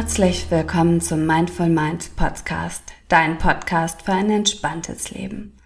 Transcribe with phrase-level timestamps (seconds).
[0.00, 5.58] Herzlich willkommen zum Mindful Mind Podcast, dein Podcast für ein entspanntes Leben.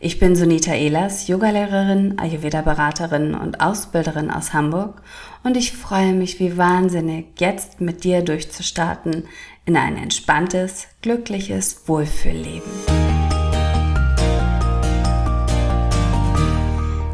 [0.00, 5.02] Ich bin Sunita Ehlers, Yogalehrerin, Ayurveda-Beraterin und Ausbilderin aus Hamburg
[5.44, 9.28] und ich freue mich wie wahnsinnig, jetzt mit dir durchzustarten
[9.66, 12.72] in ein entspanntes, glückliches Wohlfühlleben.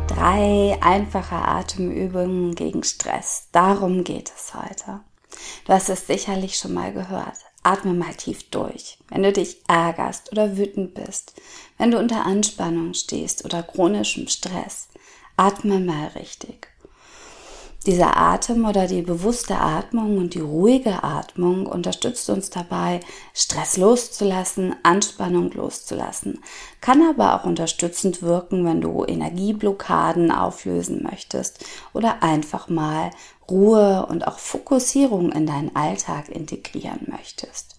[0.06, 3.48] Drei einfache Atemübungen gegen Stress.
[3.52, 5.00] Darum geht es heute.
[5.66, 7.38] Du hast es sicherlich schon mal gehört.
[7.62, 8.98] Atme mal tief durch.
[9.08, 11.34] Wenn du dich ärgerst oder wütend bist,
[11.78, 14.88] wenn du unter Anspannung stehst oder chronischem Stress,
[15.36, 16.71] atme mal richtig.
[17.84, 23.00] Dieser Atem oder die bewusste Atmung und die ruhige Atmung unterstützt uns dabei,
[23.34, 26.38] Stress loszulassen, Anspannung loszulassen,
[26.80, 33.10] kann aber auch unterstützend wirken, wenn du Energieblockaden auflösen möchtest oder einfach mal
[33.50, 37.76] Ruhe und auch Fokussierung in deinen Alltag integrieren möchtest.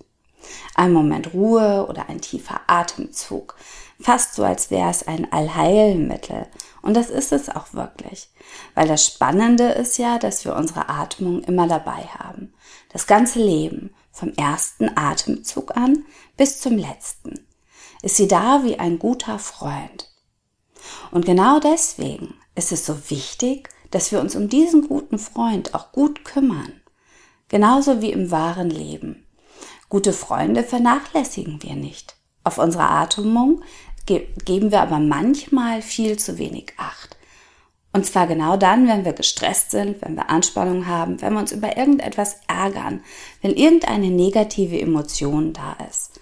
[0.76, 3.56] Ein Moment Ruhe oder ein tiefer Atemzug,
[4.04, 6.48] fast so als wäre es ein Allheilmittel
[6.84, 8.30] und das ist es auch wirklich.
[8.76, 12.54] Weil das Spannende ist ja, dass wir unsere Atmung immer dabei haben.
[12.92, 16.06] Das ganze Leben, vom ersten Atemzug an
[16.38, 17.48] bis zum letzten,
[18.02, 20.12] ist sie da wie ein guter Freund.
[21.12, 25.94] Und genau deswegen ist es so wichtig, dass wir uns um diesen guten Freund auch
[25.94, 26.82] gut kümmern.
[27.48, 29.26] Genauso wie im wahren Leben.
[29.88, 32.16] Gute Freunde vernachlässigen wir nicht.
[32.44, 33.62] Auf unsere Atmung
[34.06, 37.18] ge geben wir aber manchmal viel zu wenig Acht.
[37.96, 41.52] Und zwar genau dann, wenn wir gestresst sind, wenn wir Anspannung haben, wenn wir uns
[41.52, 43.04] über irgendetwas ärgern,
[43.42, 46.20] wenn irgendeine negative Emotion da ist.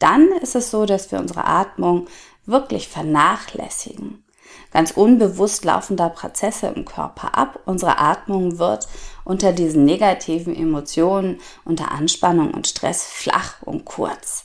[0.00, 2.08] Dann ist es so, dass wir unsere Atmung
[2.44, 4.24] wirklich vernachlässigen.
[4.72, 7.60] Ganz unbewusst laufen da Prozesse im Körper ab.
[7.66, 8.88] Unsere Atmung wird
[9.24, 14.44] unter diesen negativen Emotionen, unter Anspannung und Stress flach und kurz.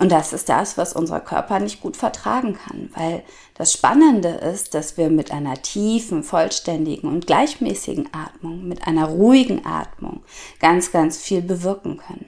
[0.00, 3.22] Und das ist das, was unser Körper nicht gut vertragen kann, weil
[3.54, 9.64] das Spannende ist, dass wir mit einer tiefen, vollständigen und gleichmäßigen Atmung, mit einer ruhigen
[9.64, 10.24] Atmung
[10.58, 12.26] ganz, ganz viel bewirken können.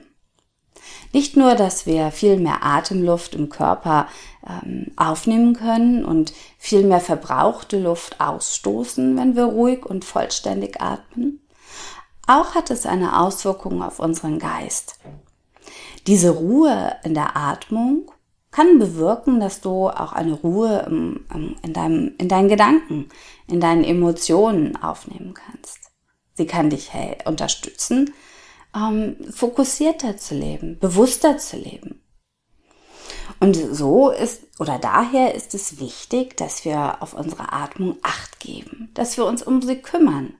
[1.11, 4.07] Nicht nur, dass wir viel mehr Atemluft im Körper
[4.47, 11.41] ähm, aufnehmen können und viel mehr verbrauchte Luft ausstoßen, wenn wir ruhig und vollständig atmen,
[12.27, 14.99] auch hat es eine Auswirkung auf unseren Geist.
[16.07, 18.09] Diese Ruhe in der Atmung
[18.49, 20.87] kann bewirken, dass du auch eine Ruhe
[21.63, 23.09] in, deinem, in deinen Gedanken,
[23.47, 25.79] in deinen Emotionen aufnehmen kannst.
[26.33, 28.13] Sie kann dich hey, unterstützen,
[28.75, 32.01] ähm, fokussierter zu leben, bewusster zu leben.
[33.39, 38.89] Und so ist, oder daher ist es wichtig, dass wir auf unsere Atmung Acht geben,
[38.93, 40.35] dass wir uns um sie kümmern,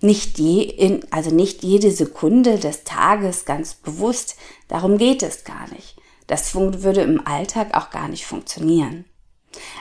[0.00, 4.36] nicht je, also nicht jede Sekunde des Tages ganz bewusst.
[4.68, 5.96] Darum geht es gar nicht.
[6.26, 9.04] Das würde im Alltag auch gar nicht funktionieren.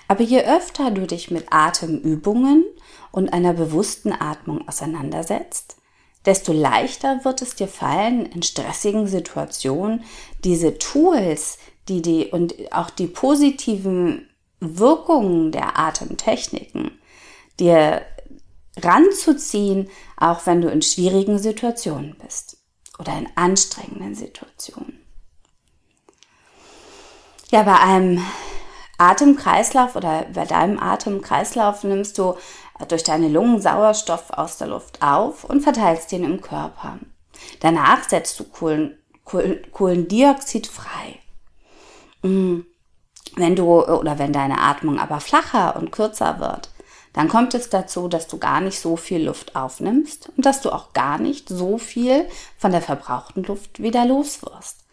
[0.07, 2.63] Aber je öfter du dich mit Atemübungen
[3.11, 5.77] und einer bewussten Atmung auseinandersetzt,
[6.25, 10.03] desto leichter wird es dir fallen, in stressigen Situationen
[10.43, 16.91] diese Tools, die die und auch die positiven Wirkungen der Atemtechniken
[17.59, 18.01] dir
[18.81, 22.58] ranzuziehen, auch wenn du in schwierigen Situationen bist
[23.00, 25.02] oder in anstrengenden Situationen.
[27.52, 28.25] Ja, bei einem
[28.97, 32.36] Atemkreislauf oder bei deinem Atemkreislauf nimmst du
[32.88, 37.00] durch deine Lungen Sauerstoff aus der Luft auf und verteilst ihn im Körper.
[37.59, 41.19] Danach setzt du Kohlen, Kohlendioxid frei.
[42.22, 42.62] Mm.
[43.38, 46.69] Wenn du oder wenn deine Atmung aber flacher und kürzer wird,
[47.15, 50.69] dann kommt es dazu, dass du gar nicht so viel Luft aufnimmst und dass du
[50.69, 52.27] auch gar nicht so viel
[52.57, 54.83] von der verbrauchten Luft wieder los wirst.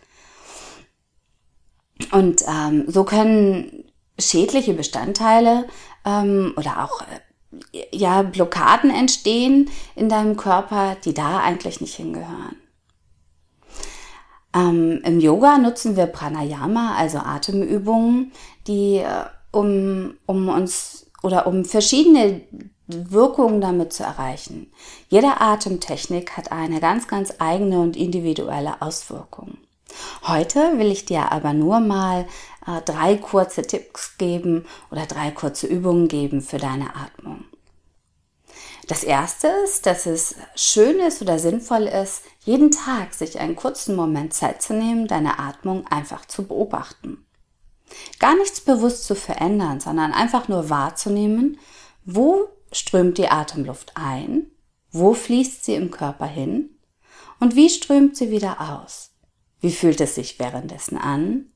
[2.12, 3.90] Und ähm, so können
[4.20, 5.66] schädliche Bestandteile
[6.04, 12.54] ähm, oder auch äh, ja, Blockaden entstehen in deinem Körper, die da eigentlich nicht hingehören.
[14.54, 18.30] Ähm, Im Yoga nutzen wir Pranayama, also Atemübungen,
[18.68, 22.42] die äh, um, um uns oder um verschiedene
[22.86, 24.72] Wirkungen damit zu erreichen.
[25.08, 29.58] Jede Atemtechnik hat eine ganz, ganz eigene und individuelle Auswirkung.
[30.26, 32.26] Heute will ich dir aber nur mal
[32.66, 37.44] äh, drei kurze Tipps geben oder drei kurze Übungen geben für deine Atmung.
[38.88, 43.94] Das erste ist, dass es schön ist oder sinnvoll ist, jeden Tag sich einen kurzen
[43.94, 47.25] Moment Zeit zu nehmen, deine Atmung einfach zu beobachten.
[48.18, 51.58] Gar nichts bewusst zu verändern, sondern einfach nur wahrzunehmen,
[52.04, 54.50] wo strömt die Atemluft ein,
[54.90, 56.70] wo fließt sie im Körper hin
[57.40, 59.10] Und wie strömt sie wieder aus?
[59.60, 61.52] Wie fühlt es sich währenddessen an?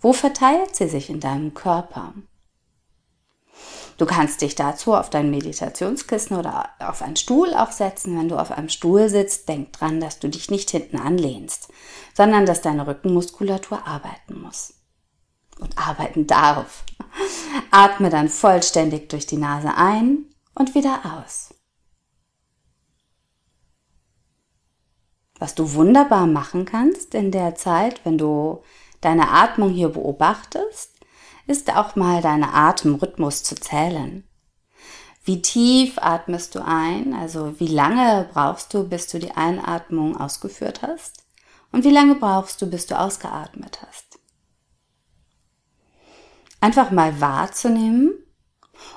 [0.00, 2.14] Wo verteilt sie sich in deinem Körper?
[3.98, 8.18] Du kannst dich dazu auf dein Meditationskissen oder auf einen Stuhl auch setzen.
[8.18, 11.68] Wenn du auf einem Stuhl sitzt, denk dran, dass du dich nicht hinten anlehnst,
[12.14, 14.79] sondern dass deine Rückenmuskulatur arbeiten muss
[15.60, 16.84] und arbeiten darf.
[17.70, 21.54] Atme dann vollständig durch die Nase ein und wieder aus.
[25.38, 28.62] Was du wunderbar machen kannst in der Zeit, wenn du
[29.00, 30.90] deine Atmung hier beobachtest,
[31.46, 34.24] ist auch mal deine Atemrhythmus zu zählen.
[35.24, 37.14] Wie tief atmest du ein?
[37.14, 41.24] Also wie lange brauchst du, bis du die Einatmung ausgeführt hast?
[41.72, 44.09] Und wie lange brauchst du, bis du ausgeatmet hast?
[46.60, 48.12] Einfach mal wahrzunehmen,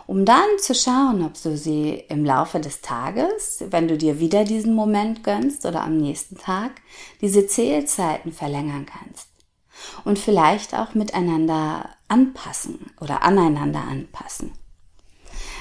[0.05, 4.43] um dann zu schauen, ob du sie im Laufe des Tages, wenn du dir wieder
[4.43, 6.71] diesen Moment gönnst oder am nächsten Tag,
[7.21, 9.29] diese Zählzeiten verlängern kannst
[10.03, 14.53] und vielleicht auch miteinander anpassen oder aneinander anpassen.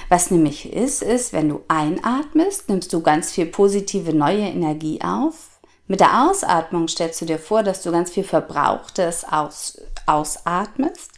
[0.09, 5.59] Was nämlich ist, ist, wenn du einatmest, nimmst du ganz viel positive neue Energie auf.
[5.87, 11.11] Mit der Ausatmung stellst du dir vor, dass du ganz viel Verbrauchtes aus, ausatmest.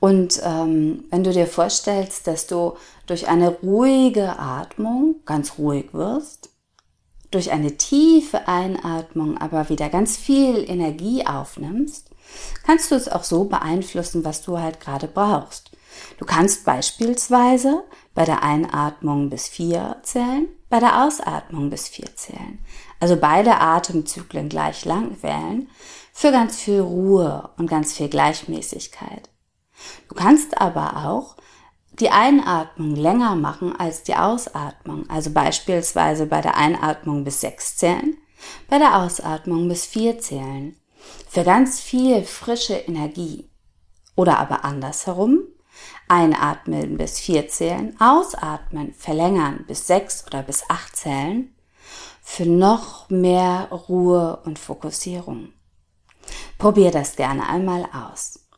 [0.00, 2.74] Und ähm, wenn du dir vorstellst, dass du
[3.06, 6.48] durch eine ruhige Atmung ganz ruhig wirst,
[7.30, 12.10] durch eine tiefe Einatmung aber wieder ganz viel Energie aufnimmst,
[12.64, 15.70] kannst du es auch so beeinflussen, was du halt gerade brauchst.
[16.18, 22.58] Du kannst beispielsweise bei der Einatmung bis vier zählen, bei der Ausatmung bis vier zählen.
[23.00, 25.68] Also beide Atemzyklen gleich lang wählen
[26.12, 29.29] für ganz viel Ruhe und ganz viel Gleichmäßigkeit.
[30.08, 31.36] Du kannst aber auch
[31.92, 35.08] die Einatmung länger machen als die Ausatmung.
[35.08, 38.16] Also beispielsweise bei der Einatmung bis sechs zählen,
[38.68, 40.76] bei der Ausatmung bis vier zählen.
[41.28, 43.50] Für ganz viel frische Energie.
[44.16, 45.40] Oder aber andersherum.
[46.08, 51.54] Einatmen bis vier zählen, ausatmen, verlängern bis sechs oder bis acht zählen.
[52.20, 55.52] Für noch mehr Ruhe und Fokussierung.
[56.58, 58.49] Probier das gerne einmal aus.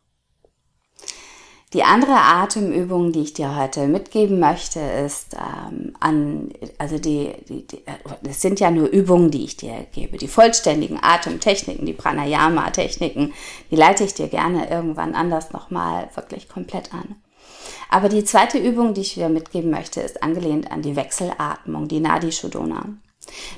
[1.73, 7.67] Die andere Atemübung, die ich dir heute mitgeben möchte, ist ähm, an, also die, die,
[7.67, 7.83] die,
[8.23, 10.19] das sind ja nur Übungen, die ich dir gebe.
[10.19, 13.33] Die vollständigen Atemtechniken, die Pranayama-Techniken,
[13.71, 17.17] die leite ich dir gerne irgendwann anders nochmal wirklich komplett an.
[17.89, 22.01] Aber die zweite Übung, die ich dir mitgeben möchte, ist angelehnt an die Wechselatmung, die
[22.01, 22.85] Nadi Shodona.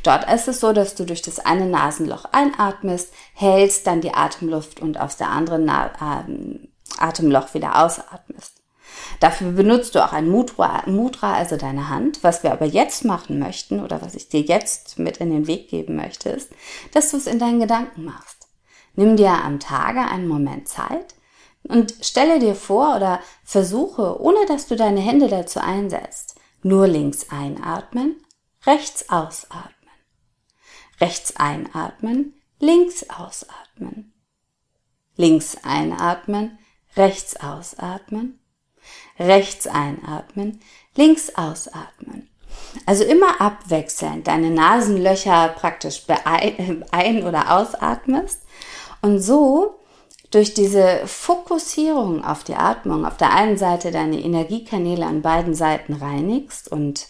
[0.05, 4.81] Dort ist es so, dass du durch das eine Nasenloch einatmest, hältst dann die Atemluft
[4.81, 5.91] und aus der anderen Na
[6.29, 6.69] ähm,
[6.99, 8.63] Atemloch wieder ausatmest.
[9.21, 12.23] Dafür benutzt du auch ein Mudra, Mudra, also deine Hand.
[12.23, 15.69] Was wir aber jetzt machen möchten oder was ich dir jetzt mit in den Weg
[15.69, 16.51] geben möchte, ist,
[16.93, 18.49] dass du es in deinen Gedanken machst.
[18.95, 21.15] Nimm dir am Tage einen Moment Zeit
[21.65, 27.31] und stelle dir vor oder versuche, ohne dass du deine Hände dazu einsetzt, nur links
[27.31, 28.17] einatmen,
[28.67, 29.71] rechts ausatmen.
[31.01, 34.13] Rechts einatmen, links ausatmen.
[35.17, 36.59] Links einatmen,
[36.97, 38.39] rechts ausatmen,
[39.19, 40.61] rechts einatmen,
[40.97, 42.29] links ausatmen.
[42.87, 44.27] Also immer abwechselnd.
[44.27, 46.03] Deine Nasenlöcher praktisch
[46.91, 48.43] ein- oder ausatmest.
[49.03, 49.81] Und so
[50.31, 55.95] durch diese Fokussierung auf die Atmung auf der einen Seite deine Energiekanäle an beiden Seiten
[55.95, 57.07] reinigst und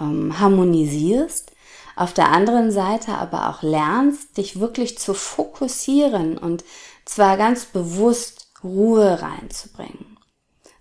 [0.00, 1.50] ähm, harmonisierst,
[1.96, 6.64] auf der anderen Seite aber auch lernst, dich wirklich zu fokussieren und
[7.04, 10.18] zwar ganz bewusst Ruhe reinzubringen.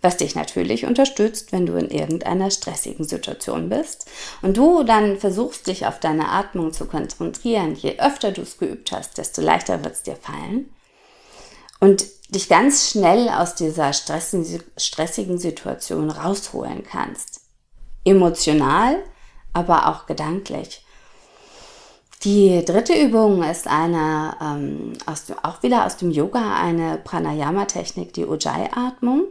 [0.02, 4.10] Was dich natürlich unterstützt, wenn du in irgendeiner stressigen Situation bist
[4.42, 7.76] und du dann versuchst, dich auf deine Atmung zu konzentrieren.
[7.76, 10.74] Je öfter du es geübt hast, desto leichter wird es dir fallen.
[11.82, 17.42] Und dich ganz schnell aus dieser stressigen Situation rausholen kannst.
[18.06, 19.04] Emotional,
[19.52, 20.86] aber auch gedanklich.
[22.24, 28.26] Die dritte Übung ist eine, ähm, aus, auch wieder aus dem Yoga, eine Pranayama-Technik, die
[28.26, 29.24] Ujjayi-Atmung.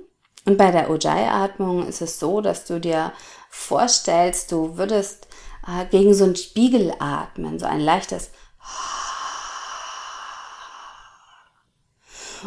[0.46, 3.12] Und bei der Ujjayi-Atmung ist es so, dass du dir
[3.50, 5.28] vorstellst, du würdest
[5.66, 8.30] äh, gegen so einen Spiegel atmen, so ein leichtes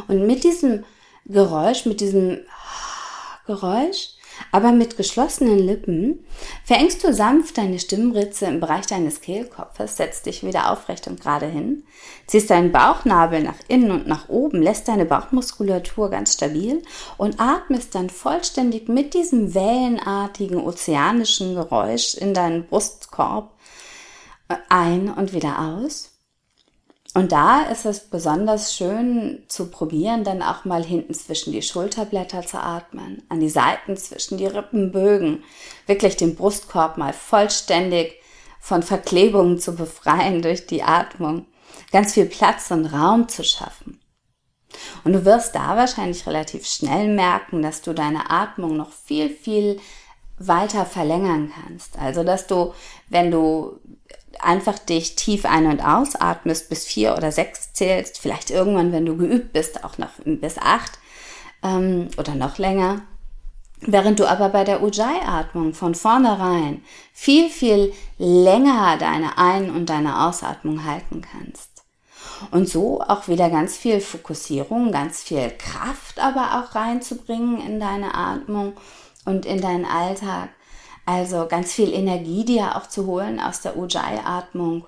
[0.08, 0.86] Und mit diesem
[1.26, 2.40] Geräusch, mit diesem
[3.46, 4.16] Geräusch
[4.52, 6.26] aber mit geschlossenen Lippen
[6.64, 11.48] verengst du sanft deine Stimmritze im Bereich deines Kehlkopfes, setzt dich wieder aufrecht und gerade
[11.48, 11.84] hin,
[12.28, 16.82] ziehst deinen Bauchnabel nach innen und nach oben, lässt deine Bauchmuskulatur ganz stabil
[17.18, 23.52] und atmest dann vollständig mit diesem wellenartigen ozeanischen Geräusch in deinen Brustkorb
[24.70, 26.11] ein und wieder aus.
[27.14, 32.46] Und da ist es besonders schön zu probieren, dann auch mal hinten zwischen die Schulterblätter
[32.46, 35.44] zu atmen, an die Seiten zwischen die Rippenbögen,
[35.88, 38.14] wirklich den Brustkorb mal vollständig
[38.62, 41.48] von Verklebungen zu befreien durch die Atmung,
[41.92, 44.00] ganz viel Platz und Raum zu schaffen.
[45.04, 49.82] Und du wirst da wahrscheinlich relativ schnell merken, dass du deine Atmung noch viel, viel
[50.48, 51.98] weiter verlängern kannst.
[51.98, 52.74] Also, dass du,
[53.10, 53.80] wenn du
[54.40, 59.18] einfach dich tief ein- und ausatmest, bis vier oder sechs zählst, vielleicht irgendwann, wenn du
[59.18, 61.00] geübt bist, auch noch bis acht
[61.64, 63.02] ähm, oder noch länger.
[63.84, 66.84] Während du aber bei der Ujjayi-Atmung von vornherein
[67.14, 71.70] viel, viel länger deine Ein- und deine Ausatmung halten kannst.
[72.52, 78.16] Und so auch wieder ganz viel Fokussierung, ganz viel Kraft aber auch reinzubringen in deine
[78.16, 78.74] Atmung
[79.26, 80.50] und in deinen Alltag.
[81.06, 84.86] Also ganz viel Energie dir auch zu holen aus der Ujjayi-Atmung.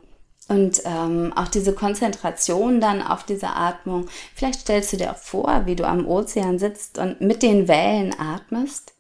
[0.50, 4.08] Und ähm, auch diese Konzentration dann auf diese Atmung.
[4.36, 8.14] Vielleicht stellst du dir auch vor, wie du am Ozean sitzt und mit den Wellen
[8.20, 8.94] atmest,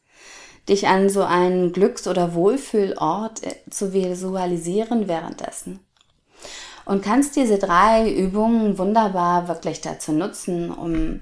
[0.70, 5.80] dich an so einen Glücks- oder Wohlfühlort äh, zu visualisieren währenddessen.
[6.86, 11.22] Und kannst diese drei Übungen wunderbar wirklich dazu nutzen, um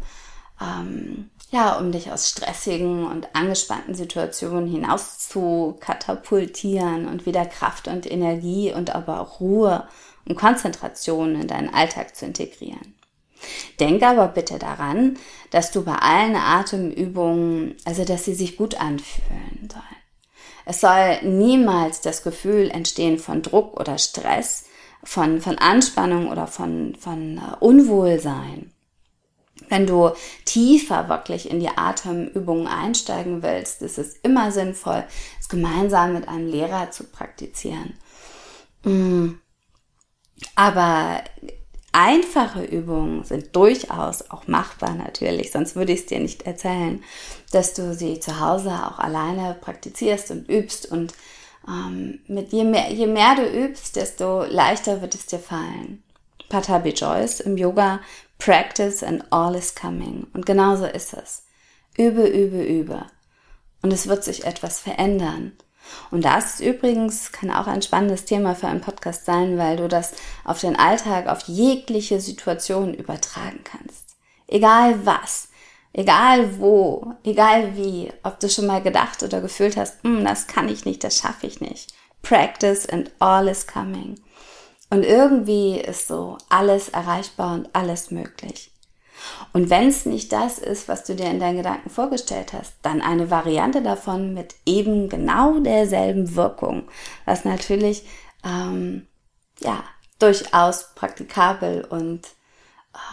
[0.59, 7.87] ähm, ja, um dich aus stressigen und angespannten Situationen hinaus zu katapultieren und wieder Kraft
[7.87, 9.87] und Energie und aber auch Ruhe
[10.25, 12.95] und Konzentration in deinen Alltag zu integrieren.
[13.79, 15.17] Denk aber bitte daran,
[15.49, 19.83] dass du bei allen Atemübungen, also dass sie sich gut anfühlen sollen.
[20.63, 24.65] Es soll niemals das Gefühl entstehen von Druck oder Stress,
[25.03, 28.70] von, von Anspannung oder von, von äh, Unwohlsein.
[29.71, 30.11] Wenn du
[30.43, 35.05] tiefer wirklich in die Atemübungen einsteigen willst, ist es immer sinnvoll,
[35.39, 37.93] es gemeinsam mit einem Lehrer zu praktizieren.
[38.83, 39.35] Mm.
[40.55, 41.23] Aber
[41.93, 47.01] einfache Übungen sind durchaus auch machbar natürlich, sonst würde ich es dir nicht erzählen,
[47.53, 51.13] dass du sie zu Hause auch alleine praktizierst und übst und
[51.65, 56.03] ähm, mit je mehr, je mehr du übst, desto leichter wird es dir fallen.
[56.49, 58.01] Patabi Joyce im Yoga
[58.41, 60.25] Practice and all is coming.
[60.33, 61.43] Und genauso ist es.
[61.95, 63.05] Übe, übe, übe.
[63.83, 65.51] Und es wird sich etwas verändern.
[66.09, 70.13] Und das übrigens kann auch ein spannendes Thema für einen Podcast sein, weil du das
[70.43, 74.15] auf den Alltag, auf jegliche Situation übertragen kannst.
[74.47, 75.49] Egal was,
[75.93, 80.67] egal wo, egal wie, ob du schon mal gedacht oder gefühlt hast, hm, das kann
[80.67, 81.93] ich nicht, das schaffe ich nicht.
[82.23, 84.19] Practice and all is coming.
[84.91, 88.71] Und irgendwie ist so alles erreichbar und alles möglich.
[89.53, 93.01] Und wenn es nicht das ist, was du dir in deinen Gedanken vorgestellt hast, dann
[93.01, 96.89] eine Variante davon mit eben genau derselben Wirkung,
[97.25, 98.05] was natürlich
[98.43, 99.07] ähm,
[99.59, 99.81] ja
[100.19, 102.27] durchaus praktikabel und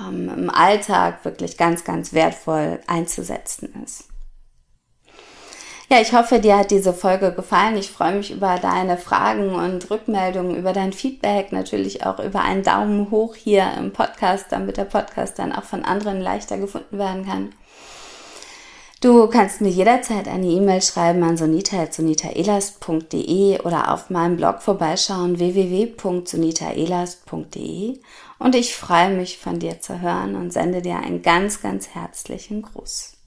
[0.01, 4.09] ähm, im Alltag wirklich ganz, ganz wertvoll einzusetzen ist.
[5.91, 7.79] Ja, ich hoffe, dir hat diese Folge gefallen.
[7.79, 12.63] Ich freue mich über deine Fragen und Rückmeldungen, über dein Feedback, natürlich auch über einen
[12.63, 17.25] Daumen hoch hier im Podcast, damit der Podcast dann auch von anderen leichter gefunden werden
[17.25, 17.55] kann.
[19.01, 27.99] Du kannst mir jederzeit eine E-Mail schreiben an sonita.sonitaelast.de oder auf meinem Blog vorbeischauen www.sonitaelast.de
[28.41, 32.61] und ich freue mich von dir zu hören und sende dir einen ganz, ganz herzlichen
[32.61, 33.18] Gruß.